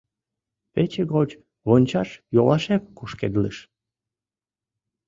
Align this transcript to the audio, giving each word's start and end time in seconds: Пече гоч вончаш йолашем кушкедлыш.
Пече 0.73 1.03
гоч 1.13 1.29
вончаш 1.67 2.09
йолашем 2.35 2.81
кушкедлыш. 2.97 3.57